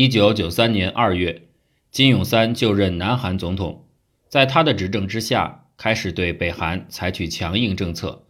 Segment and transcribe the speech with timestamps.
[0.00, 1.42] 一九九三年二月，
[1.90, 3.84] 金泳三就任南韩总统，
[4.30, 8.24] 在他的执政之下，开始对北韩采取强硬政策。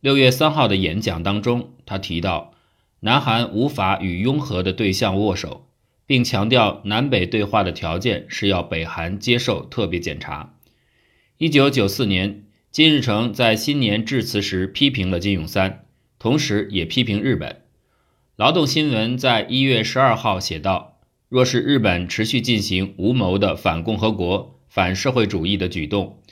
[0.00, 2.52] 六月三号的演讲当中，他提到，
[3.00, 5.70] 南韩无法与拥核的对象握手，
[6.04, 10.56] 并强调南北对话的条件是要北韩接受特别检查。
[11.38, 15.86] 一九九四年，金日成在新年致辞时批评了金泳三，
[16.18, 17.62] 同时也批评日本。
[18.36, 20.97] 劳动新闻在一月十二号写道
[21.28, 26.22] ：“若是日本持续进行无谋的反共和国、反社会主义的举动，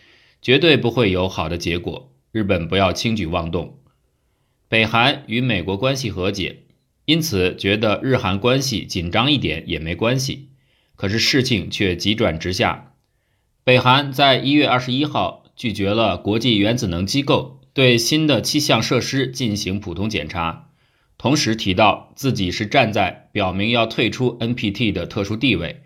[0.41, 3.79] 绝对不会有好的结果。”日本不要轻举妄动。
[4.69, 6.65] 北韩与美国关系和解，
[7.07, 10.51] 因此觉得日韩关系紧张一点也没关系。
[10.97, 12.93] 可是事情却急转直下。
[13.65, 20.66] 北韩在一月二十一号拒绝了国际原子能机构对新的七项设施进行普通检查，
[21.19, 25.83] 同时提到自己是站在表明要退出 NPT 的特殊地位，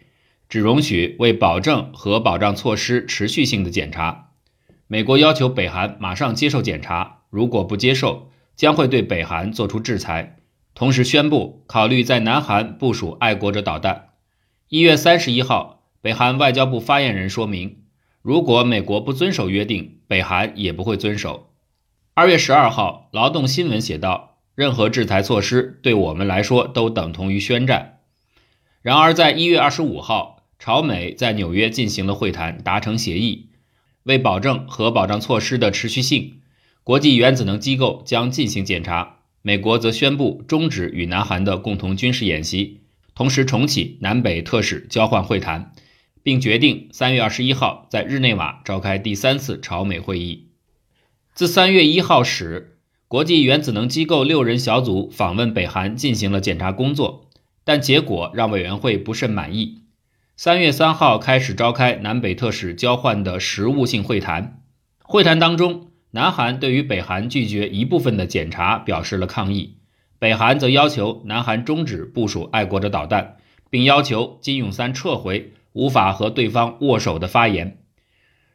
[0.49, 4.31] 只容许为保证和保障措施持续性的检查。
[4.89, 10.37] 美国要求北韩马上接受检查，如果不接受，将会对北韩作出制裁。
[10.75, 14.11] 同时宣布考虑在南韩部署爱国者导弹。
[14.69, 17.83] 一月三十一号，北韩外交部发言人说明，
[18.23, 21.53] 如果美国不遵守约定，北韩也不会遵守。
[22.15, 24.30] 二月十二号，劳动新闻写道
[24.61, 28.01] ：“任何制裁措施对我们来说都等同于宣战。”
[28.83, 33.49] 然而，在一月二十五号，朝美在纽约进行了会谈，达成协议。
[34.03, 36.43] 为保证核保障措施的持续性，
[36.85, 39.21] 国际原子能机构将进行检查。
[39.41, 42.83] 美国则宣布终止与南韩的共同军事演习，
[43.15, 45.73] 同时重启南北特使交换会谈，
[46.23, 50.49] 并决定三月二十一号在日内瓦召开第三次朝美会议。
[51.33, 52.70] 自三月一号始，
[53.11, 57.27] 国际原子能机构六人小组访问北韩进行了检查工作，
[57.65, 59.83] 但结果让委员会不甚满意。
[60.37, 64.63] 三月三号开始召开南北特使交换的实务性会谈。
[65.03, 69.79] 会谈当中，南韩对于北韩拒绝一部分的检查表示了抗议，
[70.21, 73.39] 北韩则要求南韩终止部署爱国者导弹，
[73.71, 77.79] 并要求金泳三撤回无法和对方握手的发言。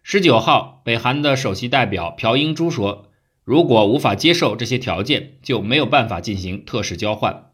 [0.02, 3.10] 十九号，北韩的首席代表朴英珠说
[3.46, 7.52] ：“如果无法接受这些条件，就没有办法进行特使交换。”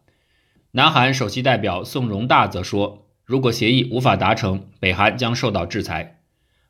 [0.74, 3.06] 南韩首席代表宋荣大则说。
[3.24, 6.22] 如果协议无法达成，北韩将受到制裁。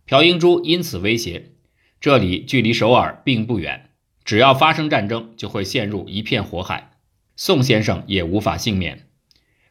[0.05, 1.53] 朴英珠因此威胁
[1.99, 3.89] ：“这里距离首尔并不远，
[4.23, 6.91] 只要发生战争，就会陷入一片火海。
[7.35, 9.07] 宋先生也无法幸免。”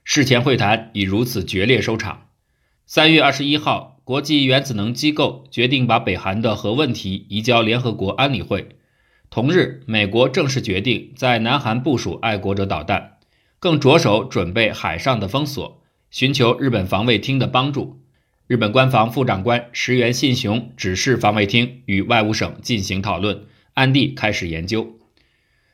[0.02, 2.28] 事前会谈以如此决裂收场。
[2.86, 8.79] 三月二十一号，国际原子能机构决定把北韩的核问题移交联合国安理会。
[9.30, 13.18] 同日，美国正式决定在南韩部署爱国者导弹，
[13.60, 15.80] 更着手准备海上的封锁。
[16.10, 18.00] 寻求日本防卫厅的帮助。
[18.48, 24.98] 日本官房副长官石原信雄指示防卫厅与外务省进行讨论，暗地开始研究。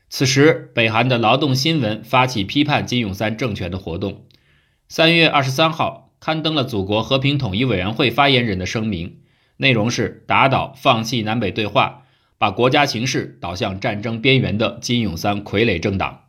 [0.07, 4.25] 此时，北韩的劳动新闻发起批判金泳三政权的活动。
[4.87, 9.17] 三月二十三号，刊登了祖国和平统一委员会发言人的声明，
[9.57, 12.03] 内容是打倒放弃南北对话、
[12.37, 16.25] 把国家形势导向战争边缘的金泳三傀儡政党。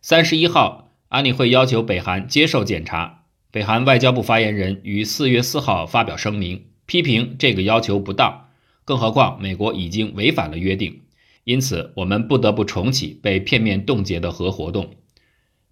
[0.00, 3.24] 三十一号，安理会要求北韩接受检查。
[3.50, 8.48] 北韩外交部发言人于四月四号发表声明，批评这个要求不当。
[8.84, 11.02] 更何况美国已经违反了约定，
[11.44, 14.94] 因此我们不得不重启被片面冻结的核活动。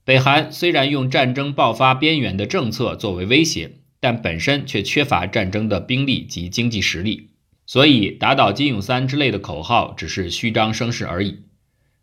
[0.04, 7.30] 北韩虽然用战争爆发边缘的政策作为威胁，但本身却缺乏战争的兵力及经济实力，
[7.72, 11.44] 所以打倒金泳三之类的口号只是虚张声势而已。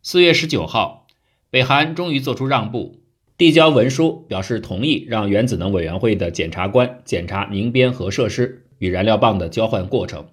[0.02, 1.06] 四月十九号，
[1.52, 3.04] 北韩终于做出让步。
[3.38, 10.30] 递交文书表示同意，让原子能委员会的检察官检查宁边核设施与燃料棒的交换过程。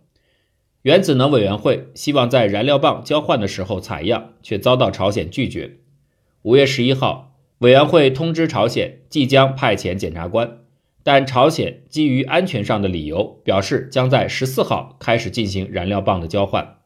[0.80, 5.76] 原子能委员会希望在燃料棒交换的时候采样，却遭到朝鲜拒绝。
[6.44, 10.60] 五月十一号，委员会通知朝鲜即将派遣检察官，
[11.06, 16.78] 但朝鲜基于安全上的理由，表示将在十四号开始进行燃料棒的交换。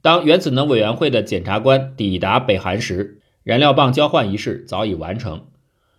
[0.00, 5.48] 当原子能委员会的检察官抵达北韩时，燃料棒交换仪式早已完成。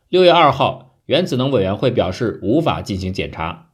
[0.07, 3.67] 六月二号，原子能委员会表示无法进行检查。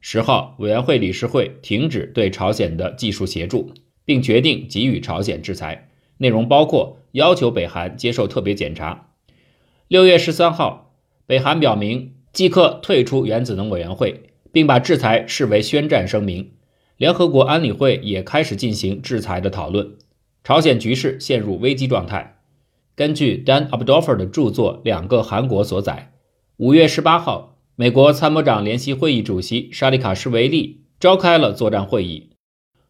[0.00, 3.72] 十号，委员会理事会停止对朝鲜的技术协助，
[4.04, 5.88] 并决定给予朝鲜制裁，
[6.18, 9.10] 内容包括要求北韩接受特别检查。
[9.86, 10.96] 六月十三号，
[11.28, 14.22] 北韩表明即刻退出原子能委员会，
[14.52, 16.52] 并把制裁视为宣战声明。
[16.96, 19.92] 联合国安理会也开始进行制裁的讨论，
[20.44, 22.36] 朝鲜局势陷入危机状态。
[22.94, 26.12] 根据 Dan Abdolfer 的著作《两个韩国》所载，
[26.58, 32.30] 五月十八号，美国参谋长联席会议主席沙利卡什维利召开了作战会议，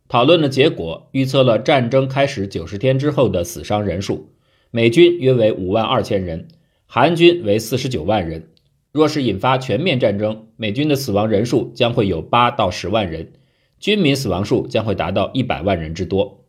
[0.09, 4.33] 讨论的结果预测了战争开始九十天之后的死伤人数，
[4.73, 6.49] 美军约为五万二千人，
[6.87, 8.49] 韩军为四十九万人。
[8.93, 13.33] 若是引发全面战争，美军的死亡人数将会有八到十万人，
[13.79, 16.45] 军民死亡数将会达到一百万人之多。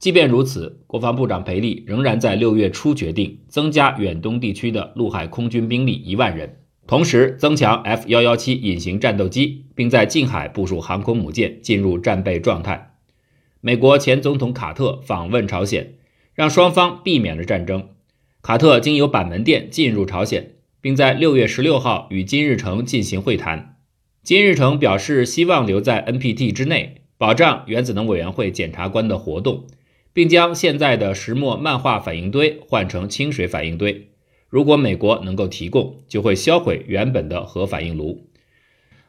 [0.00, 6.58] 即便如此，国防部长裴利仍然在六月初决定增加远东地区的陆海空军兵力一万人。
[6.86, 12.96] 同时增强 F 幺幺七隐形战斗机，并在近海部署航空母舰，进入战备状态。
[13.62, 15.94] 美国前总统卡特访问朝鲜，
[16.34, 17.88] 让双方避免了战争。
[18.42, 20.53] 卡特经由板门店进入朝鲜，
[20.84, 23.78] 并在六月十六号与金日成进行会谈。
[24.22, 29.66] 金日成表示希望留在 NPT 之内，保障原子能委员会检察官的活动，
[30.12, 34.10] 并将现在的石墨漫画反应堆换成清水反应堆。
[34.50, 38.28] 如果美国能够提供，就会销毁原本的核反应炉。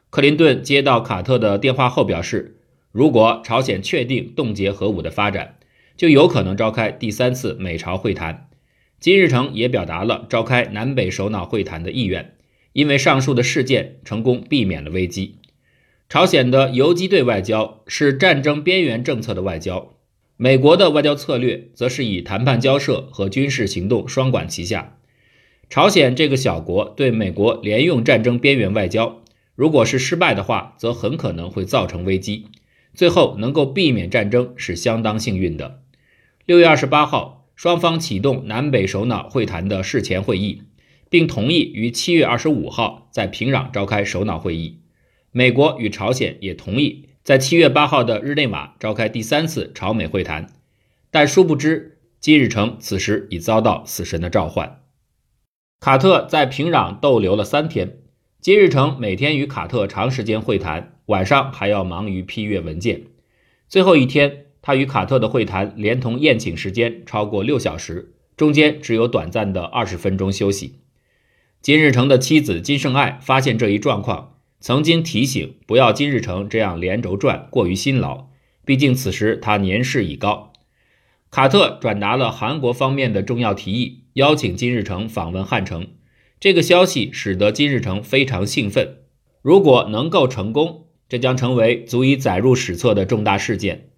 [0.09, 2.61] 克林顿接到卡特的电话后表示，
[2.93, 5.57] 如果朝鲜确定冻结核武的发展，
[5.97, 8.47] 就有可能召开第三次美朝会谈。
[8.99, 12.33] 金日成也表达了召开南北首脑会谈的意愿，
[12.73, 15.35] 因为上述的事件成功避免了危机。
[16.09, 19.93] 朝鲜的游击队外交是战争边缘政策的外交，
[20.37, 24.97] 美国的外交策略则是以谈判交涉和军事行动双管齐下。
[25.69, 29.23] 朝鲜这个小国对美国连用战争边缘外交，
[29.55, 32.45] 如果是失败的话，则很可能会造成危机。
[32.93, 35.81] 最后能够避免战争是相当幸运的。
[36.45, 40.63] 六月二十八号，双方启动南北首脑会谈的事前会议，
[41.09, 44.81] 并同意于七月二十五号在平壤召开首脑会议。
[45.31, 50.53] 美国与朝鲜也同意在七月八号的日内瓦召开第三次朝美会谈。
[51.11, 54.81] 但殊不知，金日成此时已遭到死神的召唤。
[55.79, 57.99] 卡特在平壤逗留了三天，
[58.41, 63.03] 金日成每天与卡特长时间会谈，晚上还要忙于批阅文件。
[63.69, 70.79] 最后一天，他与卡特的会谈连同宴请时间超过六小时，中间只有短暂的二十分钟休息。
[71.61, 78.29] 金日成的妻子金圣爱发现这一状况，曾经提醒不要金日成这样连轴转，过于辛劳，
[78.65, 80.51] 毕竟此时他年事已高。
[81.29, 84.05] 卡特转达了韩国方面的重要提议。
[84.13, 85.89] 邀请金日成访问汉城，
[86.39, 88.99] 这个消息使得金日成非常兴奋。
[89.43, 93.89] 如果能够成功，这将成为足以载入史册的重大事件。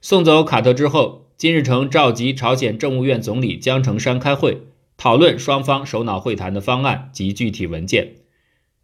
[0.00, 4.62] 送走卡特之后，金日成召集朝鲜政务院总理江成山开会，
[4.96, 8.14] 讨论双方首脑会谈的方案及具体文件。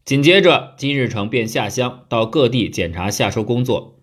[0.04, 4.00] 紧接着，金日成便下乡到各地检查夏收工作。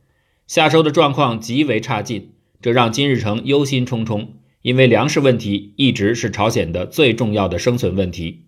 [0.47, 4.29] 夏收的状况极为差劲，这让金日成忧心忡忡。
[4.61, 8.45] 因为粮食问题一直是朝鲜的最重要的生存问题。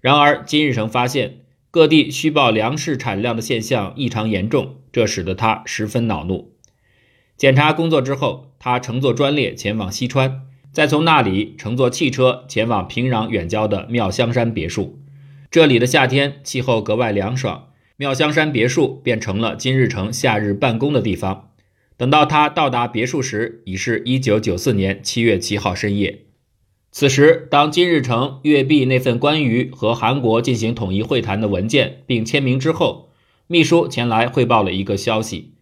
[0.00, 1.40] 然而，金日成发现
[1.70, 6.53] 各地虚报粮食产量的现象异常严重，这使得他十分恼怒。
[7.36, 10.42] 检查工作之后，他乘坐专列前往西川，
[10.72, 15.00] 再从那里乘坐汽车前往平壤远郊的妙香山别墅。
[15.50, 21.50] 这里的夏天气候格外凉爽，妙香山别墅便成了金日成夏日办公的地方。
[21.96, 26.24] 等到他到达别墅时，已是一九九四年七月七号深夜。
[26.90, 33.10] 此时，当金日成阅毕那份关于和韩国进行统一会谈的文件并签名之后，
[33.46, 35.53] 秘书前来汇报了一个消息：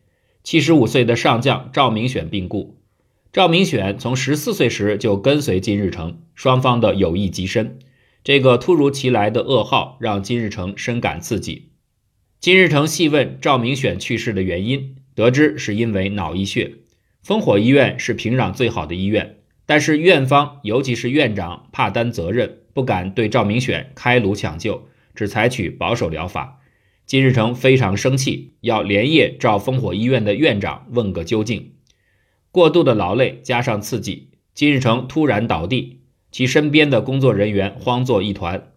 [0.42, 2.78] 七十五岁的上将赵明选病故。
[3.32, 7.78] 赵明选从十四岁时就跟随金日成，双方的友谊极深。
[8.24, 11.70] 这个突如其来的噩耗让金日成深感刺激。
[12.40, 14.96] 金日成细问赵明选去世的原因。
[15.14, 16.72] 得知是因为脑溢血，
[17.22, 26.61] 烽火医院是平壤最好的医院，但是院方尤其是院长怕担责任，不敢对赵明选开颅抢救，只采取保守疗法。
[27.12, 31.72] 金日成非常生气，要连夜召烽火医院的院长问个究竟。
[32.50, 35.98] 过度的劳累加上刺激，金日成突然倒地，
[36.30, 38.70] 其身边的工作人员慌作一团。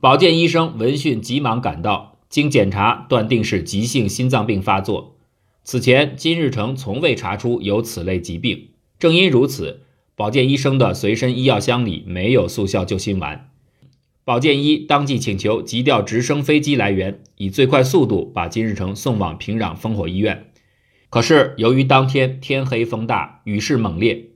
[0.00, 5.18] 保健医生闻讯急忙赶到，经检查断定是急性心脏病发作。
[5.62, 8.68] 此前，金日成从未查出有此类疾病。
[8.98, 9.82] 正因如此，
[10.16, 13.51] 保健医生的随身医药箱里没有速效救心丸。
[14.24, 20.46] 保健医当即请求急调直升飞机来源，以最快速度把金日成送往平壤烽火医院。
[21.10, 24.26] 可是，由于当天天黑风大，雨势猛烈，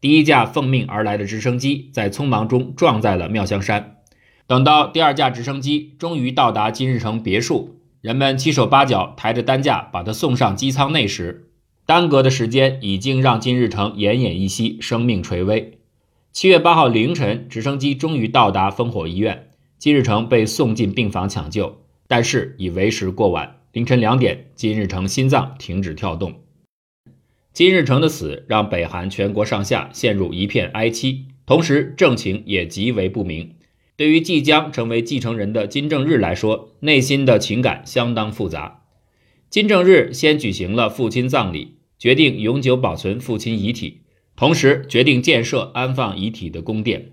[0.00, 3.98] 第一架奉命而来的直升机在匆忙中撞在了妙香山。
[4.48, 7.80] 等到第二架直升机终于到达金日成别墅。
[8.00, 11.50] 人们七手八脚抬着担架把他送上机舱内时，
[11.86, 15.78] 耽搁的时间已经让金日成奄奄一息，生命垂危。
[16.36, 23.60] 七月八号凌晨，直升机终于到达烽火医院，金日成被送进病房抢救，但是已为时过晚。
[23.72, 26.42] 凌晨两点，金日成心脏停止跳动。
[27.54, 33.54] 金日成的死让北韩全国上下陷入一片哀戚，同时政情也极为不明。
[33.96, 38.82] 对于即将成为继承人的金正日来说，内心的情感相当复杂。
[39.48, 44.02] 金正日先举行了父亲葬礼，决定永久保存父亲遗体，
[44.36, 47.12] 同时决定建设安放遗体的宫殿。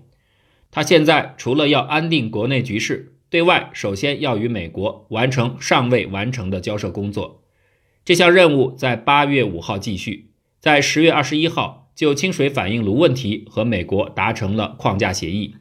[0.70, 7.42] 他现在除了要安定国内局势，对外首先要与美国完成尚未完成的交涉工作。
[8.04, 15.54] 这项任务在八月五号继续，在十月二十一号就清水反应炉问题和美国达成了框架协议。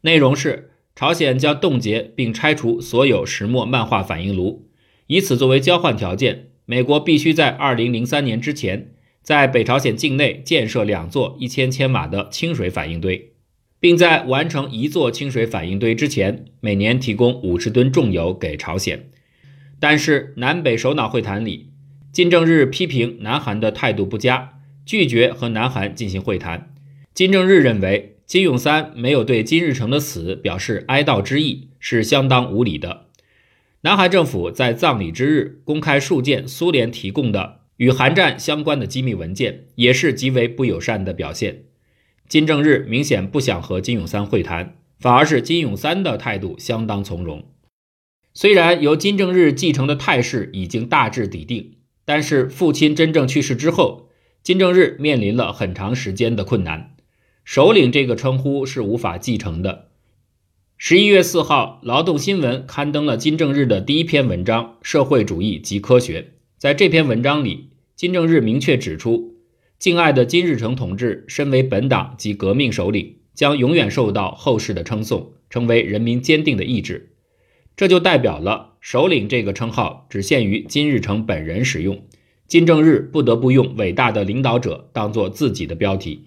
[0.00, 4.66] 内容是，朝鲜将冻结并拆除所有石墨漫化反应炉，
[5.06, 8.94] 以此作为交换条件，美国必须在二零零三年之前，
[9.28, 13.32] 在北朝鲜境内建设两座一千千瓦的清水反应堆，
[13.78, 19.10] 并在完成一座清水反应堆之前，每年提供五十吨重油给朝鲜。
[19.78, 21.68] 但是南北首脑会谈里，
[22.10, 26.74] 金正日批评南韩的态度不佳，拒绝和南韩进行会谈。
[27.12, 28.14] 金正日认为。
[28.24, 33.06] 金永三没有对金日成的死表示哀悼之意，是相当无理的。
[33.82, 41.64] 南韩政府在葬礼之日公开数件苏联提供的与韩战相关的机密文件，也是极为不友善的表现。
[42.28, 47.44] 金正日明显不想和金永三会谈，反而是金永三的态度相当从容。
[48.34, 54.08] 虽然由金正日继承的态势已经大致底定，但是父亲真正去世之后，
[54.42, 56.96] 金正日面临了很长时间的困难。
[57.44, 59.88] 首领这个称呼是无法继承的。
[60.76, 66.20] 十一月四号，《劳动新闻》刊登了金正日的第一篇文章《社会主义及科学》。
[66.58, 69.36] 在这篇文章里，金正日明确指出，
[69.78, 77.12] 敬爱的金日成同志身为本党及革命首领，将永远受到后世的称颂，成为人民坚定的意志。
[77.76, 82.02] 这就代表了首领这个称号只限于金日成本人使用，
[82.48, 86.24] 金正日不得不用伟大的领导者当做自己的标题。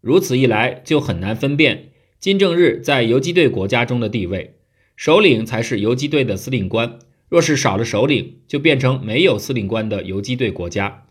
[0.00, 1.88] 如此一来，就很难分辨
[2.20, 4.54] 金正日在游击队国家中的地位。
[4.94, 7.00] 首领才是游击队的司令官，
[7.34, 11.02] 若是少了首领，就变成没有司令官的游击队国家。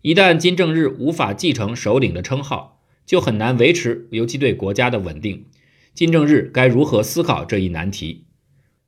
[0.00, 5.44] 一旦金正日无法继承首领的称号，就很难维持游击队国家的稳定。
[5.92, 8.24] 金正日该如何思考这一难题？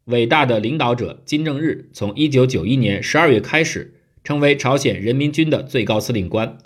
[0.06, 6.56] 伟大的领导者金正日从1991年12月开始，成为朝鲜人民军的最高司令官。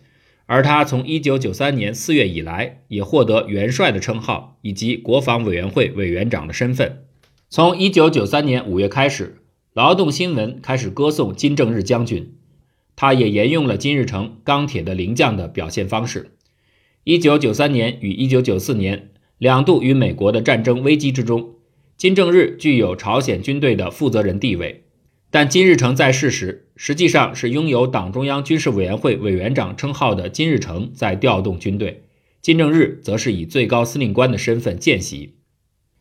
[0.47, 7.07] 而他从1993年4月以来，也获得元帅的称号以及国防委员会委员长的身份。
[7.49, 9.39] 从1993年5月开始，
[9.75, 12.35] 《劳动新闻》开始歌颂金正日将军，
[12.95, 16.33] 他也沿用了金日成“钢铁的灵将”的表现方式。
[17.07, 21.55] 1993年与1994年两度与美国的战争危机之中，
[21.97, 24.85] 金正日具有朝鲜军队的负责人地位。
[25.31, 32.03] 但金日成在世时，实际上是拥有党中央军事委员会委员长称号的金日成在调动军队，
[32.43, 35.37] 金正日则是以最高司令官的身份见习。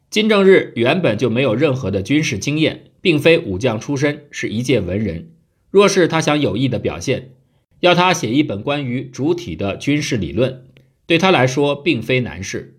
[0.10, 5.32] 金正日原本就没有任何的军事经验，并非武将出身，是一介文人。
[5.70, 7.32] 若是他想有意的表现，
[7.80, 10.66] 要他写一本关于主体的军事理论，
[11.06, 12.78] 对他来说并非难事。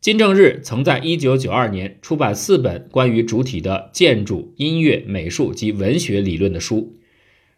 [0.00, 6.96] 金正日曾在1992年出版四本关于主体的建筑、音乐、美术及文学理论的书。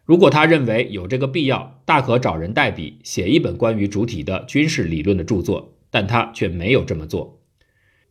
[0.03, 7.39] 如果他认为有这个必要，大可找人代笔写一本关于主体的军事理论的著作，但他却没有这么做。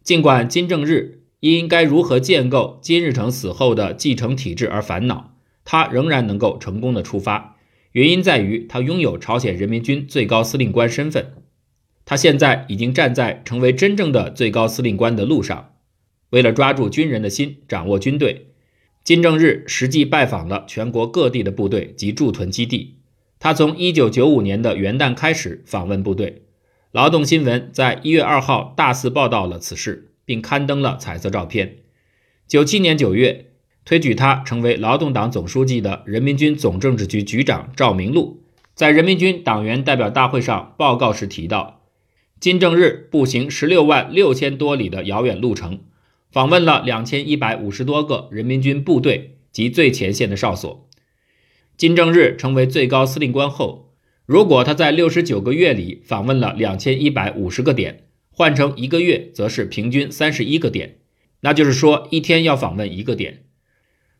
[0.02, 7.56] 尽管金正日因该如何建构金日成死后的继承体制而烦恼，他仍然能够成功的出发，
[7.92, 11.32] 原因在于他拥有朝鲜人民军最高司令官身份。
[12.04, 15.72] 他现在已经站在成为真正的最高司令官的路上。
[16.30, 18.48] 为了抓住军人的心，掌握军队，
[19.02, 22.98] 金正日实际拜访了全国各地的部队及驻屯基地。
[23.38, 26.42] 他从1995年的元旦开始访问部队。
[26.92, 31.78] 劳动新闻在1月2号大肆报道了此事，并刊登了彩色照片。
[32.48, 33.46] 97年9月，
[33.84, 38.44] 推举他成为劳动党总书记的人民军总政治局局长赵明禄，
[38.76, 41.82] 在人民军党员代表大会上报告时提到。
[42.38, 45.80] 金正日步行十六万六千多里的遥远路程，
[46.30, 50.88] 访问了两千一百五十多个人民军部队及最前线的哨所。
[51.76, 53.92] 金正日成为最高司令官后，
[54.26, 58.04] 如果他在六十九个月里访问了两千一百五十个点，
[58.40, 61.00] 换成一个月则是平均三十一个点，
[61.42, 63.44] 那就是说一天要访问一个点。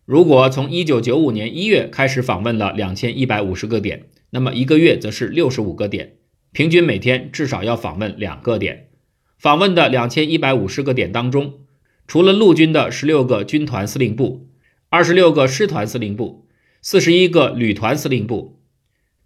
[0.05, 6.17] 如果从一九九五年一月开始访问了两千一百五十个点，那么一个月则是六十五个点。
[6.53, 8.91] 平均每天至少要访问两个点，
[9.39, 11.61] 访问的两千一百五十个点当中，
[12.07, 14.51] 除了陆军的十六个军团司令部，
[14.91, 16.47] 二十六个师团司令部，
[16.83, 18.61] 四十一个旅团司令部，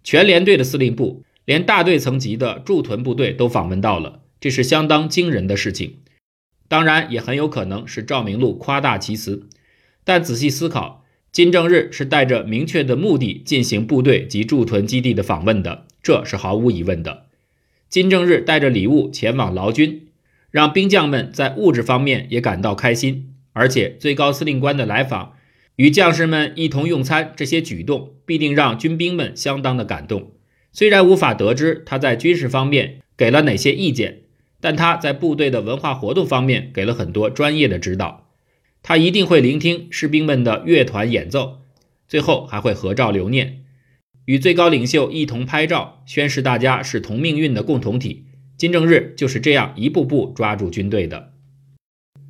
[0.05, 6.01] 全连队的司令部，连大队层级的驻屯部队都访问到了，这是相当惊人的事情。
[6.67, 9.49] 当然，也很有可能是赵明禄夸大其词，
[10.03, 11.03] 但仔细思考。
[11.31, 17.25] 金正日是带着明确的目的进行部队及驻屯基地的访问的，这是毫无疑问的。
[17.89, 20.09] 金正日带着礼物前往劳军，
[20.51, 23.33] 让兵将们在物质方面也感到开心。
[23.53, 25.33] 而且最高司令官的来访，
[25.77, 30.33] 与将士们一同用餐，这些举动必定让军兵们相当的感动。
[30.71, 34.19] 虽然无法得知他在军事方面给了哪些意见，
[34.65, 38.31] 但他在部队的文化活动方面给了很多专业的指导。
[38.81, 41.61] 他一定会聆听士兵们的乐团演奏，
[42.07, 43.63] 最后还会合照留念，
[44.25, 48.25] 与最高领袖一同拍照，宣示大家是同命运的共同体。
[48.57, 51.33] 金正日就是这样一步步抓住军队的。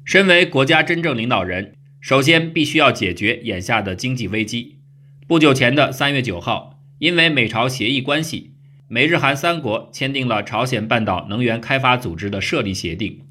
[0.04, 4.80] 身为国家真正领导人，首先必须要解决眼下的经济危机。
[5.26, 8.55] 不久前的三月九号，因为美朝协议关系，
[8.88, 13.22] 美日韩三国签订了朝鲜半岛能源开发组织的设立协定。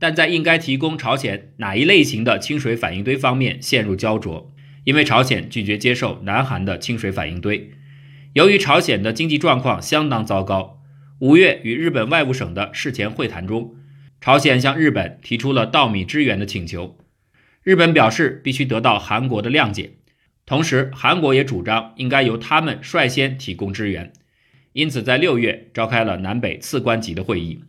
[0.00, 4.52] 但在应该提供朝鲜哪一类型的清水反应堆方面陷入焦灼，
[4.84, 7.72] 因为朝鲜拒绝接受南韩的清水反应堆。
[8.34, 10.80] 由于朝鲜的经济状况相当糟糕，
[11.18, 13.74] 五月与日本外务省的事前会谈中，
[14.20, 16.96] 朝鲜向日本提出了稻米支援的请求。
[17.64, 19.94] 日本表示必须得到韩国的谅解，
[20.46, 24.12] 同时韩国也主张应该由他们率先提供支援，
[24.78, 27.64] 因此在六月召开了南北次官级的会议。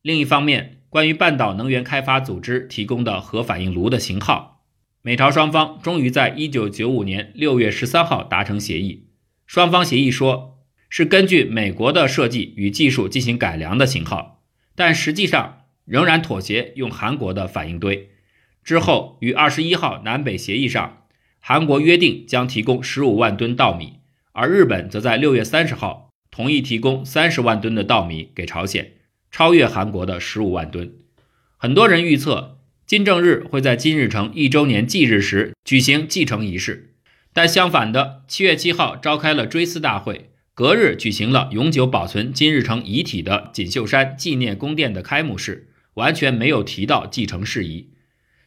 [0.00, 4.62] 另一方面，关于半岛能源开发组织提供的核反应炉的型号，
[5.02, 9.08] 美朝双方终于在一九九五年六月十三号达成协议。
[9.44, 14.44] 双方协议说是根据美国的设计与技术进行改良的型号，
[14.76, 18.10] 但实际上仍然妥协用韩国的反应堆。
[18.62, 21.06] 之后于二十一号南北协议上，
[21.40, 23.94] 韩国约定将提供十五万吨稻米，
[24.30, 26.05] 而日本则在六月三十号
[26.36, 28.92] 同意提供三十万吨的稻米给朝鲜。
[29.30, 30.92] 超越韩国的十五万吨，
[31.56, 36.94] 很多人预测金正日会在金日成一周年忌日时举行继承仪式，
[37.32, 47.92] 但相反的，七月七号召开了追思大会，隔日举行了永久保存金日成遗体的锦绣山纪念宫殿的开幕式，完全没有提到继承事宜。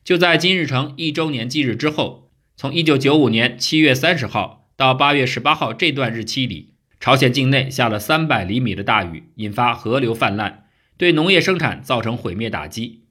[0.03, 10.65] 就在金日成一周年忌日之后，从一九九五年七月三十号到八月十八号这段日期里，朝鲜境内下了三百厘米的大雨，引发河流泛滥。
[10.97, 13.03] 对农业生产造成毁灭打击。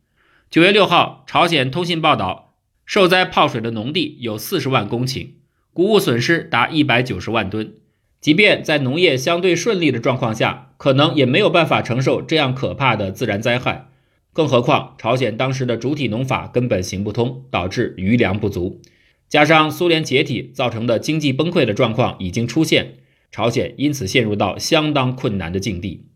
[0.51, 5.29] 九月六号，朝鲜通信报道，受灾泡水的农地有四十万公顷，
[5.73, 7.73] 谷物损失达一百九十万吨。
[8.21, 13.89] 即便在农业相对顺利的状况下，可能也没有办法承受这样可怕的自然灾害。
[14.35, 18.83] 更何况，朝鲜当时的主体农法根本行不通，导致余粮不足，
[19.31, 22.99] 加上苏联解体造成的经济崩溃的状况已经出现，
[23.31, 26.07] 朝鲜因此陷入到相当困难的境地。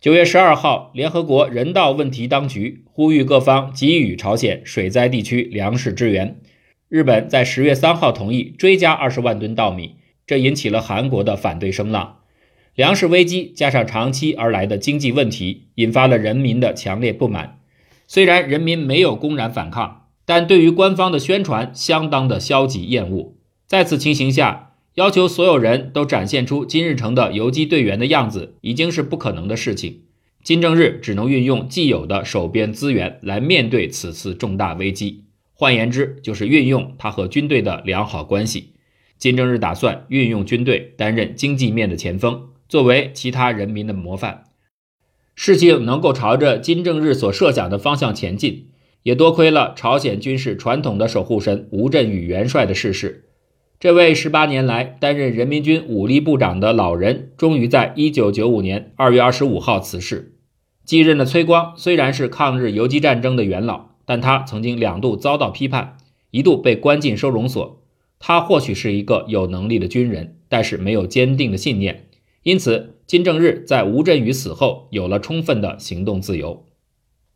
[0.00, 6.40] 九月十二号，联合国人道问题当局呼吁各方给予朝鲜水灾地区粮食支援。
[6.88, 9.96] 日本在十月三号同意追加二十万吨稻米，
[10.26, 12.18] 这引起了韩国的反对声浪。
[12.74, 17.58] 粮食危机加上长期而来的经济问题，引发了人民的强烈不满。
[18.06, 23.34] 虽然人民没有公然反抗，但对于官方的宣传相当的消极厌恶。
[23.66, 24.65] 在此情形下，
[24.96, 30.04] 要求所有人都展现出金日成的游击队员的样子，已经是不可能的事情。
[30.42, 38.72] 金正日只能运用既有的手边资源来面对此次重大危机，换言之，就是运用他和军队的良好关系。
[39.18, 44.44] 金正日打算运用军队担任经济面的前锋，作为其他人民的模范。
[45.34, 48.68] 事情能够朝着金正日所设想的方向前进，
[49.02, 53.25] 也多亏了朝鲜军事传统的守护神吴镇宇元帅的逝世。
[53.78, 60.32] 这位十八年来担任人民军武力部长的老人，终于在一九九五年二月二十五号辞世。
[60.84, 65.98] 继任的崔光虽然是抗日游击战争的元老，但他曾经两度遭到批判，
[66.30, 67.82] 一度被关进收容所。
[68.18, 72.08] 他或许是一个有能力的军人，但是没有坚定的信念。
[72.44, 76.64] 因此，金正日在吴镇宇死后有了充分的行动自由。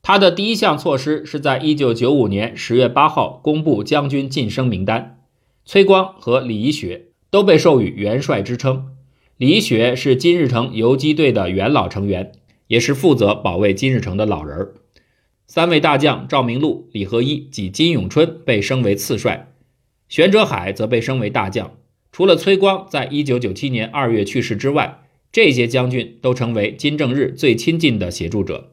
[0.00, 5.19] 他的第一项措施是在一九九五年十月八号公布将军晋升名单。
[5.72, 8.88] 崔光和李宜雪都被授予元帅之称。
[9.37, 12.33] 李宜雪是金日成游击队的元老成员，
[12.66, 14.74] 也是负责保卫金日成的老人儿。
[15.46, 19.52] 三位大将赵明禄、李和一及金永春被升为次帅，
[20.09, 21.76] 玄哲海则被升为大将。
[22.11, 28.72] 除了崔光在一九九七年二月去世之外，这些将军都成为金正日最亲近的协助者。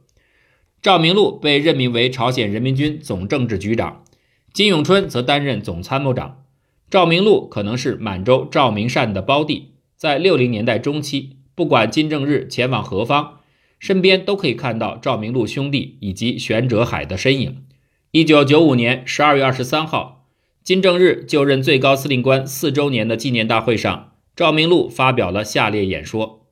[0.81, 4.03] 赵明禄被任命为朝鲜人民军总政治局长。
[4.51, 6.45] 金永春则担任总参谋长，
[6.89, 13.39] 赵明禄可能是满洲赵明善的胞弟，在六零年代中期，不管金正日前往何方，
[13.77, 17.63] 身边都可以看到赵明禄兄弟以及玄哲海的身影。
[18.11, 20.27] 一九九五年十二月二十三号，
[20.63, 26.47] 金正日就任最高司令官四周年的纪念大会上，赵明禄发表了下列演说：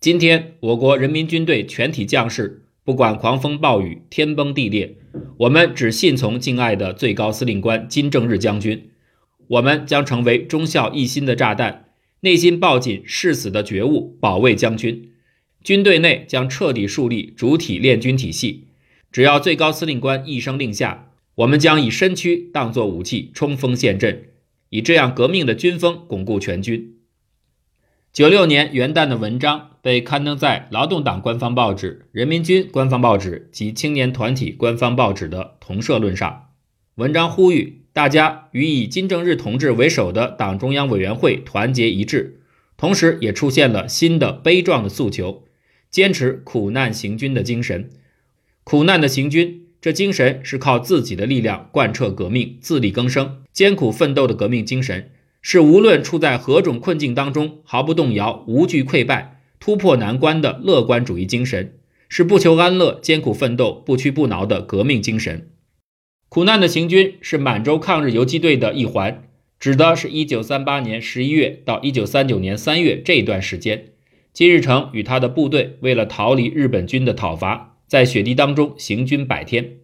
[0.00, 4.96] 今天，我国人民军队全体将士，不管狂风暴雨、天崩地裂，
[5.40, 8.86] 我们只信从敬爱的最高司令官金正日将军。
[9.50, 11.86] 我们将成为忠孝一心的炸弹，
[12.20, 15.10] 内心抱紧誓死的觉悟，保卫将军。
[15.64, 18.68] 军队内将彻底树立主体练军体系。
[19.10, 24.28] 只要最高司令官一声令下，我们将以身躯当作武器，冲锋陷阵，
[24.68, 26.98] 以这样革命的军风巩固全军。
[28.12, 36.50] 九六年元旦的文章被刊登在劳动党官方报纸、人民军官方报纸及青年团体官方报纸的同社论上。
[36.94, 37.79] 文章呼吁。
[37.92, 42.40] 大家与以金正日同志为首的党中央委员会团结一致，
[42.76, 45.42] 同时也出现了新的悲壮的诉求：
[45.90, 47.90] 坚持苦难行军的精神。
[48.62, 55.10] 苦难的行军，这精神是靠自己的力量贯彻革命、自力更生、艰苦奋斗的革命精神，
[55.42, 61.74] 是无论处在何种困境当中毫不动摇、无惧溃败、突破难关的乐观主义精神，
[62.08, 65.48] 是不求安乐、艰苦奋斗、不屈不挠的革命精神。
[66.30, 69.24] 苦难的行军是满洲抗日游击队的一环，
[69.58, 73.86] 指的是1938年11月到1939年3月这一段时间。
[74.32, 79.78] 金日成与他的部队为了逃离日本军的讨伐，在雪地当中行军百天。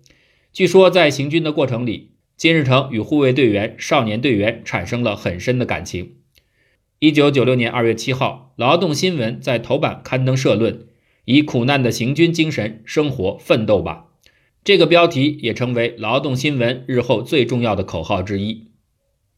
[0.53, 6.13] 据说在行军的过程里，金日成与护卫队员、少年队员产生了很深的感情。
[7.01, 10.87] 1996年2月7号，《劳动新闻》在头版刊登社论
[11.27, 14.05] ：“以苦难的行军精神生活奋斗吧。”
[14.67, 18.73] 这个标题也成为劳动新闻日后最重要的口号之一。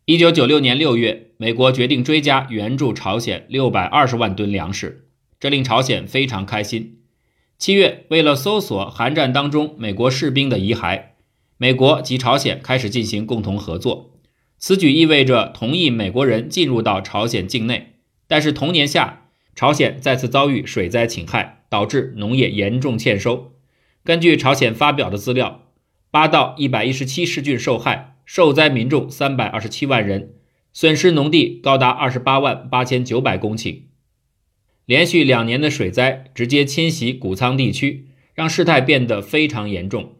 [0.06, 7.00] 一九九六年六月，美国决定追加援助朝鲜六百二十万吨粮食，这令朝鲜非常开心。
[7.58, 11.08] 七月，为了搜索韩战当中美国士兵的遗骸，
[11.58, 14.14] 美国及朝鲜开始进行共同合作。
[14.56, 17.96] 此举意味着同意美国人进入到朝鲜境内。
[18.26, 23.52] 但是同年夏，朝鲜再次遭遇水灾侵害，导致农业严重欠收。
[24.08, 25.66] 根据朝鲜发表的资料，
[26.10, 30.32] 八到一百一十七市郡受害，受灾民众三百二十七万人，
[30.72, 33.82] 损失农地高达二十八万八千九百公顷。
[34.86, 40.14] 连续两年的水灾直接侵袭谷仓地区，让事态变得非常严重。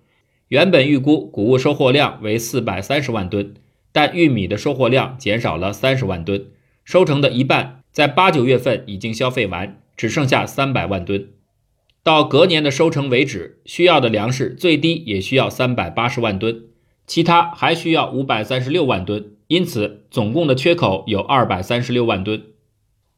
[0.48, 3.54] 原本预估谷物收获量为四百三十万吨，
[3.90, 6.48] 但玉米的收获量减少了三十万吨，
[6.84, 11.30] 收成的一半在八九月份已经消费完，只剩下三百万吨。
[12.08, 16.62] 到隔年的收成为止，需要的粮食最低也需要三百八十万吨，
[17.06, 22.42] 其他还需要五百三十六万吨，因此总共的缺口有二百三十六万吨。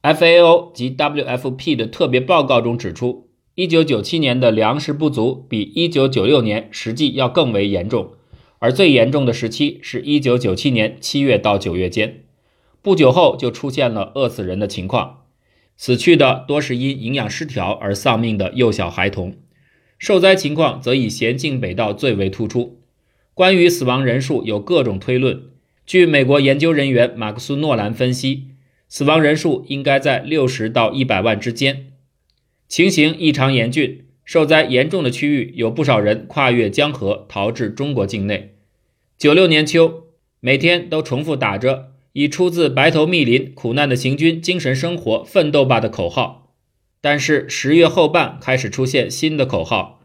[0.03, 8.15] FAO 及 WFP 的特别报告中指出，一九九七年的粮食不足比一九九六年实际要更为严重，
[8.59, 12.25] 而最严重的时期是一九九七年七月到九月间，
[12.81, 15.20] 不久后就出现了饿死人的情况。
[15.81, 19.35] 死去的多是因营养失调而丧命的幼小孩童，
[19.97, 22.83] 受灾情况则以咸镜北道最为突出。
[23.33, 25.41] 关于死亡人数有各种推论，
[25.87, 28.49] 据美国研究人员马克思诺兰分析，
[28.87, 31.87] 死亡人数应该在六十到一百万之间。
[32.67, 38.53] 情形异常严峻，受灾严重的区域有不少人跨越江河逃至中国境内。
[39.17, 40.03] 九六年秋，
[40.39, 41.90] 每天都重复打着。
[42.13, 46.53] 以出自白头密林苦难的行军精神生活奋斗吧的口号，
[46.99, 50.01] 但是十月后半开始出现新的口号，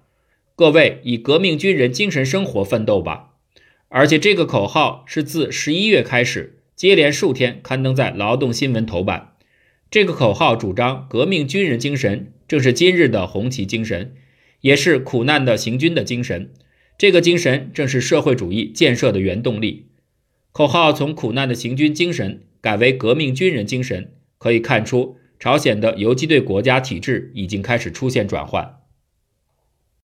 [0.55, 3.31] 各位以革命军人精神生活奋斗吧。
[3.88, 9.33] 而且这个口号是自十一月开始，接连数天刊登在劳动新闻头版。
[9.90, 14.14] 这个口号主张革命军人精神，正是今日的红旗精神，
[14.61, 16.53] 也是苦难的行军的精神。
[16.99, 19.87] 这个精神正是社会主义建设的原动力。
[20.57, 28.79] 口号从苦难的行军精神改为革命军人精神，可以看出朝鲜的游击队国家体制已经开始出现转换。